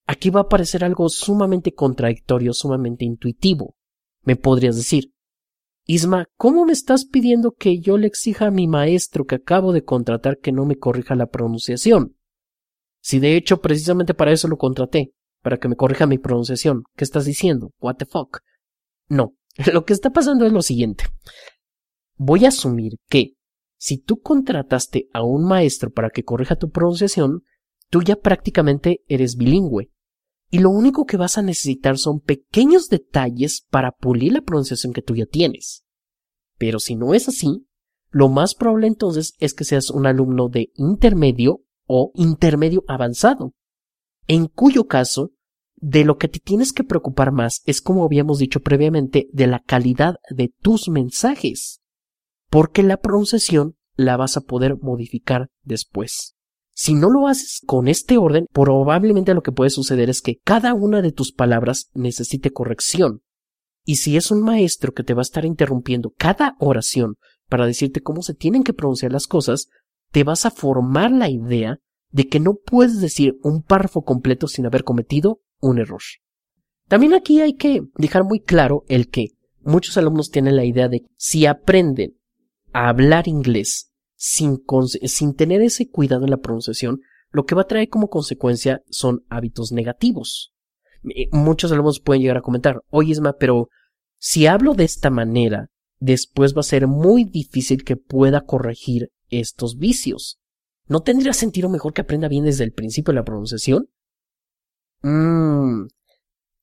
Aquí 0.06 0.30
va 0.30 0.40
a 0.40 0.44
aparecer 0.44 0.84
algo 0.84 1.08
sumamente 1.08 1.74
contradictorio, 1.74 2.54
sumamente 2.54 3.04
intuitivo. 3.04 3.74
Me 4.22 4.36
podrías 4.36 4.76
decir, 4.76 5.12
Isma, 5.84 6.28
¿cómo 6.36 6.64
me 6.64 6.72
estás 6.72 7.04
pidiendo 7.04 7.52
que 7.52 7.80
yo 7.80 7.98
le 7.98 8.06
exija 8.06 8.46
a 8.46 8.50
mi 8.52 8.68
maestro 8.68 9.24
que 9.24 9.34
acabo 9.34 9.72
de 9.72 9.84
contratar 9.84 10.38
que 10.38 10.52
no 10.52 10.64
me 10.64 10.76
corrija 10.76 11.16
la 11.16 11.26
pronunciación? 11.26 12.16
Si 13.00 13.18
de 13.18 13.36
hecho 13.36 13.60
precisamente 13.60 14.14
para 14.14 14.32
eso 14.32 14.46
lo 14.46 14.58
contraté, 14.58 15.12
para 15.42 15.58
que 15.58 15.68
me 15.68 15.74
corrija 15.74 16.06
mi 16.06 16.18
pronunciación. 16.18 16.84
¿Qué 16.96 17.02
estás 17.02 17.24
diciendo? 17.24 17.72
What 17.80 17.96
the 17.96 18.06
fuck? 18.06 18.38
No, 19.08 19.34
lo 19.72 19.84
que 19.84 19.92
está 19.92 20.10
pasando 20.10 20.46
es 20.46 20.52
lo 20.52 20.62
siguiente. 20.62 21.04
Voy 22.24 22.44
a 22.44 22.48
asumir 22.48 22.98
que 23.08 23.34
si 23.76 23.98
tú 23.98 24.20
contrataste 24.20 25.08
a 25.12 25.24
un 25.24 25.44
maestro 25.44 25.90
para 25.90 26.10
que 26.10 26.22
corrija 26.22 26.54
tu 26.54 26.70
pronunciación, 26.70 27.42
tú 27.90 28.00
ya 28.00 28.14
prácticamente 28.14 29.02
eres 29.08 29.34
bilingüe. 29.34 29.90
Y 30.48 30.60
lo 30.60 30.70
único 30.70 31.04
que 31.04 31.16
vas 31.16 31.36
a 31.36 31.42
necesitar 31.42 31.98
son 31.98 32.20
pequeños 32.20 32.86
detalles 32.86 33.66
para 33.68 33.90
pulir 33.90 34.34
la 34.34 34.42
pronunciación 34.42 34.92
que 34.92 35.02
tú 35.02 35.16
ya 35.16 35.26
tienes. 35.26 35.84
Pero 36.58 36.78
si 36.78 36.94
no 36.94 37.12
es 37.12 37.26
así, 37.26 37.66
lo 38.10 38.28
más 38.28 38.54
probable 38.54 38.86
entonces 38.86 39.34
es 39.40 39.52
que 39.52 39.64
seas 39.64 39.90
un 39.90 40.06
alumno 40.06 40.48
de 40.48 40.70
intermedio 40.76 41.64
o 41.88 42.12
intermedio 42.14 42.84
avanzado, 42.86 43.52
en 44.28 44.46
cuyo 44.46 44.86
caso, 44.86 45.32
de 45.74 46.04
lo 46.04 46.18
que 46.18 46.28
te 46.28 46.38
tienes 46.38 46.72
que 46.72 46.84
preocupar 46.84 47.32
más 47.32 47.62
es, 47.64 47.80
como 47.80 48.04
habíamos 48.04 48.38
dicho 48.38 48.60
previamente, 48.60 49.28
de 49.32 49.48
la 49.48 49.58
calidad 49.58 50.18
de 50.30 50.54
tus 50.60 50.88
mensajes 50.88 51.81
porque 52.52 52.82
la 52.82 52.98
pronunciación 52.98 53.76
la 53.94 54.18
vas 54.18 54.36
a 54.36 54.42
poder 54.42 54.76
modificar 54.76 55.48
después. 55.62 56.36
Si 56.74 56.92
no 56.92 57.08
lo 57.08 57.26
haces 57.26 57.62
con 57.64 57.88
este 57.88 58.18
orden, 58.18 58.46
probablemente 58.52 59.32
lo 59.32 59.42
que 59.42 59.52
puede 59.52 59.70
suceder 59.70 60.10
es 60.10 60.20
que 60.20 60.36
cada 60.44 60.74
una 60.74 61.00
de 61.00 61.12
tus 61.12 61.32
palabras 61.32 61.88
necesite 61.94 62.50
corrección. 62.50 63.22
Y 63.86 63.96
si 63.96 64.18
es 64.18 64.30
un 64.30 64.42
maestro 64.42 64.92
que 64.92 65.02
te 65.02 65.14
va 65.14 65.22
a 65.22 65.22
estar 65.22 65.46
interrumpiendo 65.46 66.12
cada 66.18 66.56
oración 66.58 67.14
para 67.48 67.64
decirte 67.64 68.02
cómo 68.02 68.20
se 68.20 68.34
tienen 68.34 68.64
que 68.64 68.74
pronunciar 68.74 69.12
las 69.12 69.26
cosas, 69.26 69.68
te 70.10 70.22
vas 70.22 70.44
a 70.44 70.50
formar 70.50 71.10
la 71.10 71.30
idea 71.30 71.78
de 72.10 72.28
que 72.28 72.38
no 72.38 72.56
puedes 72.56 73.00
decir 73.00 73.38
un 73.42 73.62
párrafo 73.62 74.02
completo 74.02 74.46
sin 74.46 74.66
haber 74.66 74.84
cometido 74.84 75.40
un 75.58 75.78
error. 75.78 76.02
También 76.86 77.14
aquí 77.14 77.40
hay 77.40 77.54
que 77.54 77.80
dejar 77.96 78.24
muy 78.24 78.40
claro 78.40 78.84
el 78.88 79.08
que 79.08 79.28
muchos 79.62 79.96
alumnos 79.96 80.30
tienen 80.30 80.56
la 80.56 80.66
idea 80.66 80.90
de 80.90 81.06
si 81.16 81.46
aprenden 81.46 82.18
a 82.72 82.88
hablar 82.88 83.28
inglés 83.28 83.92
sin, 84.16 84.64
tener 85.34 85.62
ese 85.62 85.90
cuidado 85.90 86.24
en 86.24 86.30
la 86.30 86.36
pronunciación, 86.38 87.00
lo 87.30 87.44
que 87.44 87.54
va 87.54 87.62
a 87.62 87.66
traer 87.66 87.88
como 87.88 88.08
consecuencia 88.08 88.82
son 88.88 89.24
hábitos 89.28 89.72
negativos. 89.72 90.52
Muchos 91.32 91.72
alumnos 91.72 92.00
pueden 92.00 92.22
llegar 92.22 92.36
a 92.36 92.42
comentar, 92.42 92.82
oye 92.90 93.10
Isma, 93.10 93.34
pero 93.38 93.68
si 94.18 94.46
hablo 94.46 94.74
de 94.74 94.84
esta 94.84 95.10
manera, 95.10 95.70
después 95.98 96.54
va 96.54 96.60
a 96.60 96.64
ser 96.64 96.86
muy 96.86 97.24
difícil 97.24 97.82
que 97.82 97.96
pueda 97.96 98.42
corregir 98.42 99.10
estos 99.28 99.76
vicios. 99.78 100.38
¿No 100.86 101.00
tendría 101.00 101.32
sentido 101.32 101.68
mejor 101.68 101.92
que 101.92 102.02
aprenda 102.02 102.28
bien 102.28 102.44
desde 102.44 102.64
el 102.64 102.72
principio 102.72 103.12
la 103.12 103.24
pronunciación? 103.24 103.88
Mmm. 105.02 105.86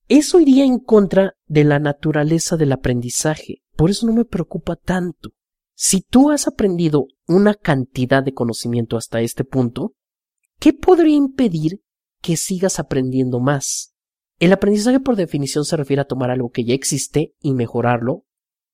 Eso 0.08 0.40
iría 0.40 0.64
en 0.64 0.80
contra 0.80 1.36
de 1.46 1.64
la 1.64 1.80
naturaleza 1.80 2.58
del 2.58 2.72
aprendizaje. 2.72 3.62
Por 3.76 3.90
eso 3.90 4.06
no 4.08 4.14
me 4.14 4.26
preocupa 4.26 4.76
tanto. 4.76 5.32
Si 5.82 6.02
tú 6.02 6.30
has 6.30 6.46
aprendido 6.46 7.08
una 7.26 7.54
cantidad 7.54 8.22
de 8.22 8.34
conocimiento 8.34 8.98
hasta 8.98 9.22
este 9.22 9.46
punto, 9.46 9.94
¿qué 10.60 10.74
podría 10.74 11.16
impedir 11.16 11.82
que 12.22 12.36
sigas 12.36 12.80
aprendiendo 12.80 13.40
más? 13.40 13.96
El 14.40 14.52
aprendizaje 14.52 15.00
por 15.00 15.16
definición 15.16 15.64
se 15.64 15.78
refiere 15.78 16.02
a 16.02 16.06
tomar 16.06 16.32
algo 16.32 16.50
que 16.50 16.66
ya 16.66 16.74
existe 16.74 17.34
y 17.40 17.54
mejorarlo, 17.54 18.26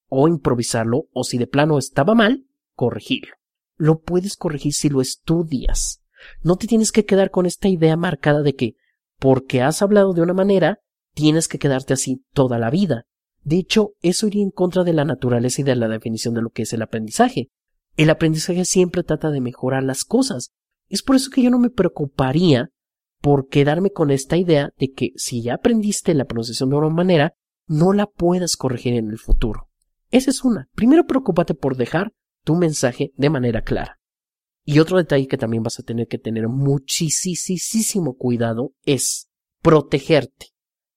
o 0.07 0.27
improvisarlo, 0.27 1.03
o 1.13 1.23
si 1.23 1.37
de 1.37 1.45
plano 1.45 1.77
estaba 1.77 2.15
mal, 2.15 2.47
corregirlo. 2.73 3.35
Lo 3.75 3.99
puedes 3.99 4.35
corregir 4.35 4.73
si 4.73 4.89
lo 4.89 4.99
estudias. 4.99 6.01
No 6.41 6.55
te 6.55 6.65
tienes 6.65 6.91
que 6.91 7.05
quedar 7.05 7.29
con 7.29 7.45
esta 7.45 7.67
idea 7.67 7.95
marcada 7.97 8.41
de 8.41 8.55
que 8.55 8.77
porque 9.19 9.61
has 9.61 9.83
hablado 9.83 10.13
de 10.13 10.23
una 10.23 10.33
manera, 10.33 10.79
tienes 11.13 11.47
que 11.47 11.59
quedarte 11.59 11.93
así 11.93 12.25
toda 12.33 12.57
la 12.57 12.71
vida. 12.71 13.05
De 13.45 13.57
hecho, 13.57 13.93
eso 14.01 14.25
iría 14.25 14.41
en 14.41 14.49
contra 14.49 14.83
de 14.83 14.91
la 14.91 15.05
naturaleza 15.05 15.61
y 15.61 15.63
de 15.63 15.75
la 15.75 15.87
definición 15.87 16.33
de 16.33 16.41
lo 16.41 16.49
que 16.49 16.63
es 16.63 16.73
el 16.73 16.81
aprendizaje. 16.81 17.51
El 17.95 18.09
aprendizaje 18.09 18.65
siempre 18.65 19.03
trata 19.03 19.29
de 19.29 19.39
mejorar 19.39 19.83
las 19.83 20.03
cosas. 20.03 20.51
Es 20.89 21.03
por 21.03 21.15
eso 21.15 21.29
que 21.29 21.43
yo 21.43 21.51
no 21.51 21.59
me 21.59 21.69
preocuparía 21.69 22.71
por 23.21 23.47
quedarme 23.47 23.91
con 23.91 24.09
esta 24.09 24.35
idea 24.35 24.71
de 24.79 24.91
que 24.91 25.11
si 25.15 25.43
ya 25.43 25.53
aprendiste 25.53 26.15
la 26.15 26.25
pronunciación 26.25 26.71
de 26.71 26.75
una 26.75 26.89
manera, 26.89 27.33
no 27.67 27.93
la 27.93 28.07
puedas 28.07 28.57
corregir 28.57 28.95
en 28.95 29.11
el 29.11 29.19
futuro. 29.19 29.69
Esa 30.09 30.31
es 30.31 30.43
una. 30.43 30.67
Primero 30.73 31.05
preocúpate 31.05 31.53
por 31.53 31.77
dejar 31.77 32.13
tu 32.43 32.55
mensaje 32.55 33.11
de 33.15 33.29
manera 33.29 33.61
clara. 33.61 33.99
Y 34.63 34.79
otro 34.79 34.97
detalle 34.97 35.27
que 35.27 35.37
también 35.37 35.61
vas 35.61 35.79
a 35.79 35.83
tener 35.83 36.07
que 36.07 36.17
tener 36.17 36.47
muchísimo 36.47 38.15
cuidado 38.15 38.73
es 38.85 39.29
protegerte 39.61 40.47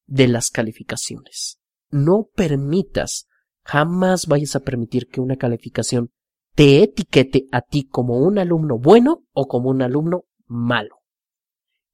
de 0.06 0.28
las 0.28 0.48
calificaciones 0.48 1.57
no 1.90 2.28
permitas, 2.34 3.26
jamás 3.62 4.26
vayas 4.26 4.56
a 4.56 4.60
permitir 4.60 5.08
que 5.08 5.20
una 5.20 5.36
calificación 5.36 6.10
te 6.54 6.82
etiquete 6.82 7.46
a 7.52 7.60
ti 7.60 7.84
como 7.84 8.18
un 8.18 8.38
alumno 8.38 8.78
bueno 8.78 9.24
o 9.32 9.46
como 9.46 9.70
un 9.70 9.82
alumno 9.82 10.24
malo. 10.46 10.96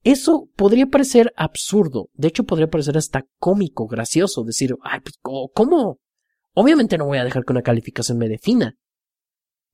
Eso 0.02 0.48
podría 0.54 0.86
parecer 0.86 1.32
absurdo, 1.36 2.10
de 2.12 2.28
hecho 2.28 2.44
podría 2.44 2.68
parecer 2.68 2.96
hasta 2.98 3.26
cómico, 3.38 3.86
gracioso, 3.86 4.44
decir, 4.44 4.76
ay, 4.82 5.00
pues, 5.00 5.18
¿cómo? 5.20 5.98
Obviamente 6.52 6.98
no 6.98 7.06
voy 7.06 7.18
a 7.18 7.24
dejar 7.24 7.44
que 7.44 7.52
una 7.52 7.62
calificación 7.62 8.18
me 8.18 8.28
defina, 8.28 8.76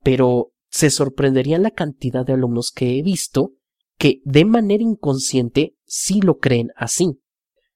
pero 0.03 0.53
se 0.69 0.89
sorprenderían 0.89 1.63
la 1.63 1.71
cantidad 1.71 2.25
de 2.25 2.33
alumnos 2.33 2.71
que 2.71 2.97
he 2.97 3.03
visto 3.03 3.51
que 3.97 4.21
de 4.23 4.45
manera 4.45 4.81
inconsciente 4.81 5.75
sí 5.85 6.21
lo 6.21 6.39
creen 6.39 6.69
así. 6.75 7.20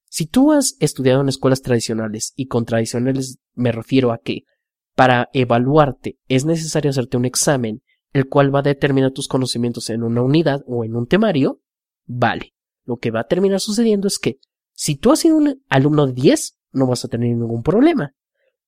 Si 0.07 0.25
tú 0.25 0.51
has 0.51 0.77
estudiado 0.79 1.21
en 1.21 1.29
escuelas 1.29 1.61
tradicionales, 1.61 2.33
y 2.35 2.47
con 2.47 2.65
tradicionales 2.65 3.39
me 3.53 3.71
refiero 3.71 4.11
a 4.11 4.19
que 4.19 4.43
para 4.95 5.29
evaluarte 5.33 6.17
es 6.27 6.45
necesario 6.45 6.89
hacerte 6.89 7.17
un 7.17 7.25
examen, 7.25 7.81
el 8.13 8.29
cual 8.29 8.53
va 8.53 8.59
a 8.59 8.63
determinar 8.63 9.11
tus 9.11 9.27
conocimientos 9.27 9.89
en 9.89 10.03
una 10.03 10.21
unidad 10.21 10.61
o 10.67 10.85
en 10.85 10.95
un 10.95 11.05
temario, 11.05 11.61
vale. 12.05 12.53
Lo 12.85 12.97
que 12.97 13.11
va 13.11 13.21
a 13.21 13.27
terminar 13.27 13.59
sucediendo 13.59 14.07
es 14.07 14.19
que 14.19 14.37
si 14.73 14.95
tú 14.95 15.11
has 15.11 15.19
sido 15.19 15.37
un 15.37 15.61
alumno 15.69 16.07
de 16.07 16.13
10, 16.13 16.57
no 16.71 16.87
vas 16.87 17.03
a 17.03 17.07
tener 17.07 17.29
ningún 17.35 17.63
problema. 17.63 18.13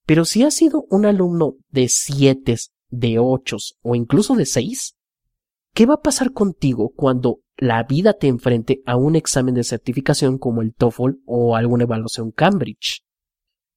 Pero 0.04 0.24
si 0.24 0.42
has 0.42 0.54
sido 0.54 0.84
un 0.90 1.06
alumno 1.06 1.54
de 1.70 1.88
7, 1.88 2.56
de 2.90 3.18
8 3.18 3.56
o 3.82 3.94
incluso 3.94 4.34
de 4.34 4.46
6, 4.46 4.96
¿qué 5.74 5.86
va 5.86 5.94
a 5.94 6.02
pasar 6.02 6.32
contigo 6.32 6.92
cuando 6.94 7.40
la 7.58 7.82
vida 7.82 8.14
te 8.14 8.28
enfrente 8.28 8.82
a 8.86 8.96
un 8.96 9.16
examen 9.16 9.54
de 9.54 9.64
certificación 9.64 10.38
como 10.38 10.62
el 10.62 10.72
TOEFL 10.74 11.16
o 11.26 11.56
alguna 11.56 11.84
evaluación 11.84 12.30
Cambridge. 12.30 13.04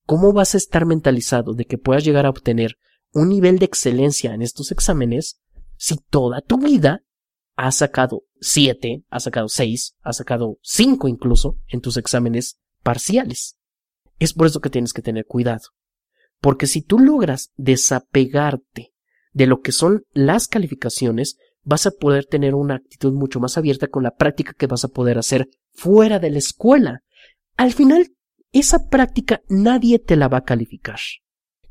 ¿Cómo 0.06 0.34
vas 0.34 0.54
a 0.54 0.58
estar 0.58 0.86
mentalizado 0.86 1.54
de 1.54 1.66
que 1.66 1.80
puedas 1.80 2.04
llegar 2.04 2.26
a 2.26 2.30
obtener 2.30 2.78
un 3.12 3.30
nivel 3.30 3.58
de 3.58 3.66
excelencia 3.66 4.34
en 4.34 4.44
estos 4.44 4.72
exámenes 4.72 5.42
si 5.78 5.98
toda 5.98 6.42
tu 6.42 6.60
vida 6.60 7.04
has 7.56 7.78
sacado 7.78 8.24
7, 8.40 9.04
has 9.10 9.24
sacado 9.24 9.50
6, 9.50 9.96
has 10.02 10.18
sacado 10.18 10.60
5 10.62 11.08
incluso 11.08 11.58
en 11.68 11.82
tus 11.82 11.98
exámenes 11.98 12.60
parciales? 12.84 13.58
Es 14.20 14.34
por 14.34 14.46
eso 14.46 14.62
que 14.62 14.70
tienes 14.70 14.94
que 14.94 15.02
tener 15.02 15.26
cuidado. 15.26 15.70
Porque 16.40 16.68
si 16.68 16.84
tú 16.84 17.00
logras 17.00 17.52
desapegarte 17.56 18.94
de 19.34 19.48
lo 19.48 19.62
que 19.62 19.72
son 19.72 20.04
las 20.12 20.48
calificaciones, 20.48 21.38
vas 21.64 21.86
a 21.86 21.92
poder 21.92 22.26
tener 22.26 22.56
una 22.56 22.76
actitud 22.76 23.14
mucho 23.14 23.40
más 23.40 23.58
abierta 23.58 23.88
con 23.88 24.04
la 24.04 24.16
práctica 24.16 24.54
que 24.54 24.68
vas 24.68 24.84
a 24.84 24.90
poder 24.90 25.18
hacer 25.18 25.50
fuera 25.74 26.20
de 26.20 26.32
la 26.32 26.40
escuela. 26.40 27.02
Al 27.58 27.74
final, 27.74 28.12
esa 28.52 28.90
práctica 28.90 29.42
nadie 29.50 30.00
te 30.00 30.16
la 30.16 30.28
va 30.28 30.40
a 30.40 30.44
calificar. 30.44 31.00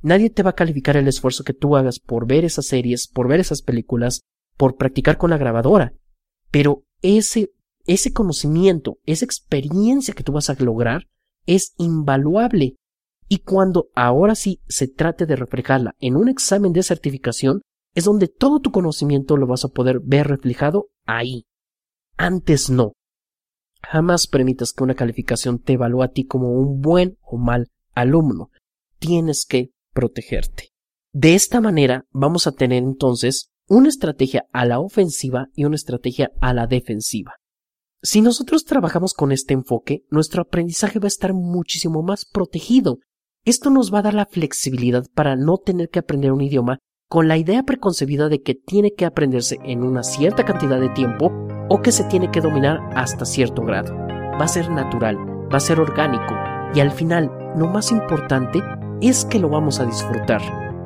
Nadie 0.02 0.30
te 0.30 0.42
va 0.42 0.50
a 0.50 0.54
calificar 0.54 0.96
el 0.96 1.08
esfuerzo 1.08 1.44
que 1.44 1.52
tú 1.52 1.76
hagas 1.76 1.98
por 1.98 2.26
ver 2.26 2.44
esas 2.44 2.66
series, 2.66 3.06
por 3.08 3.28
ver 3.28 3.40
esas 3.40 3.62
películas, 3.62 4.22
por 4.56 4.76
practicar 4.76 5.18
con 5.18 5.30
la 5.30 5.38
grabadora. 5.38 5.92
Pero 6.50 6.84
ese, 7.02 7.50
ese 7.86 8.12
conocimiento, 8.12 8.98
esa 9.04 9.24
experiencia 9.24 10.14
que 10.14 10.22
tú 10.22 10.32
vas 10.32 10.48
a 10.48 10.54
lograr 10.54 11.08
es 11.46 11.74
invaluable. 11.76 12.76
Y 13.28 13.40
cuando 13.40 13.90
ahora 13.94 14.34
sí 14.34 14.60
se 14.68 14.88
trate 14.88 15.26
de 15.26 15.36
reflejarla 15.36 15.94
en 16.00 16.16
un 16.16 16.28
examen 16.28 16.72
de 16.72 16.82
certificación, 16.82 17.62
es 17.94 18.04
donde 18.04 18.28
todo 18.28 18.60
tu 18.60 18.70
conocimiento 18.70 19.36
lo 19.36 19.46
vas 19.46 19.64
a 19.64 19.68
poder 19.68 20.00
ver 20.02 20.28
reflejado 20.28 20.88
ahí. 21.06 21.46
Antes 22.16 22.70
no. 22.70 22.92
Jamás 23.82 24.26
permitas 24.26 24.72
que 24.72 24.84
una 24.84 24.94
calificación 24.94 25.58
te 25.58 25.74
evalúe 25.74 26.02
a 26.02 26.08
ti 26.08 26.26
como 26.26 26.52
un 26.52 26.80
buen 26.80 27.18
o 27.22 27.38
mal 27.38 27.70
alumno. 27.94 28.50
Tienes 28.98 29.46
que 29.46 29.70
protegerte. 29.92 30.68
De 31.12 31.34
esta 31.34 31.60
manera 31.60 32.04
vamos 32.10 32.46
a 32.46 32.52
tener 32.52 32.82
entonces 32.82 33.50
una 33.68 33.88
estrategia 33.88 34.46
a 34.52 34.64
la 34.64 34.80
ofensiva 34.80 35.48
y 35.54 35.64
una 35.64 35.76
estrategia 35.76 36.30
a 36.40 36.52
la 36.52 36.66
defensiva. 36.66 37.36
Si 38.02 38.20
nosotros 38.20 38.64
trabajamos 38.64 39.12
con 39.12 39.30
este 39.32 39.54
enfoque, 39.54 40.04
nuestro 40.10 40.42
aprendizaje 40.42 40.98
va 40.98 41.06
a 41.06 41.08
estar 41.08 41.34
muchísimo 41.34 42.02
más 42.02 42.24
protegido. 42.24 42.98
Esto 43.44 43.70
nos 43.70 43.92
va 43.92 43.98
a 43.98 44.02
dar 44.02 44.14
la 44.14 44.26
flexibilidad 44.26 45.06
para 45.14 45.36
no 45.36 45.58
tener 45.58 45.88
que 45.88 45.98
aprender 45.98 46.32
un 46.32 46.40
idioma 46.40 46.78
con 47.10 47.26
la 47.26 47.36
idea 47.36 47.64
preconcebida 47.64 48.28
de 48.28 48.40
que 48.40 48.54
tiene 48.54 48.94
que 48.94 49.04
aprenderse 49.04 49.58
en 49.64 49.82
una 49.82 50.04
cierta 50.04 50.44
cantidad 50.44 50.78
de 50.78 50.90
tiempo 50.90 51.32
o 51.68 51.82
que 51.82 51.90
se 51.90 52.04
tiene 52.04 52.30
que 52.30 52.40
dominar 52.40 52.78
hasta 52.94 53.24
cierto 53.24 53.62
grado. 53.62 53.92
Va 53.96 54.44
a 54.44 54.48
ser 54.48 54.70
natural, 54.70 55.16
va 55.52 55.56
a 55.56 55.60
ser 55.60 55.80
orgánico 55.80 56.36
y 56.72 56.78
al 56.78 56.92
final, 56.92 57.28
lo 57.56 57.66
más 57.66 57.90
importante 57.90 58.62
es 59.00 59.24
que 59.24 59.40
lo 59.40 59.48
vamos 59.48 59.80
a 59.80 59.86
disfrutar. 59.86 60.40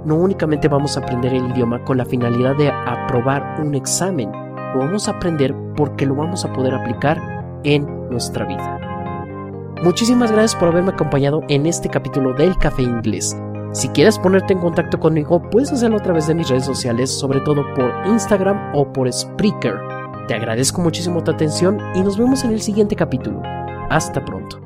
No 0.06 0.16
únicamente 0.16 0.66
vamos 0.66 0.96
a 0.96 1.00
aprender 1.00 1.34
el 1.34 1.50
idioma 1.50 1.84
con 1.84 1.98
la 1.98 2.06
finalidad 2.06 2.56
de 2.56 2.70
aprobar 2.70 3.60
un 3.60 3.74
examen, 3.74 4.32
lo 4.32 4.78
vamos 4.78 5.08
a 5.08 5.10
aprender 5.10 5.54
porque 5.76 6.06
lo 6.06 6.14
vamos 6.14 6.46
a 6.46 6.52
poder 6.54 6.72
aplicar 6.72 7.20
en 7.64 7.84
nuestra 8.08 8.46
vida. 8.46 8.80
Muchísimas 9.82 10.32
gracias 10.32 10.58
por 10.58 10.70
haberme 10.70 10.92
acompañado 10.92 11.42
en 11.50 11.66
este 11.66 11.90
capítulo 11.90 12.32
del 12.32 12.56
Café 12.56 12.80
Inglés. 12.80 13.36
Si 13.74 13.88
quieres 13.88 14.20
ponerte 14.20 14.52
en 14.52 14.60
contacto 14.60 15.00
conmigo, 15.00 15.42
puedes 15.50 15.72
hacerlo 15.72 15.96
a 15.96 16.02
través 16.02 16.28
de 16.28 16.34
mis 16.34 16.48
redes 16.48 16.64
sociales, 16.64 17.10
sobre 17.10 17.40
todo 17.40 17.64
por 17.74 17.92
Instagram 18.06 18.70
o 18.72 18.92
por 18.92 19.12
Spreaker. 19.12 19.74
Te 20.28 20.34
agradezco 20.34 20.80
muchísimo 20.80 21.24
tu 21.24 21.32
atención 21.32 21.80
y 21.96 22.00
nos 22.00 22.16
vemos 22.16 22.44
en 22.44 22.52
el 22.52 22.62
siguiente 22.62 22.94
capítulo. 22.94 23.42
Hasta 23.90 24.24
pronto. 24.24 24.63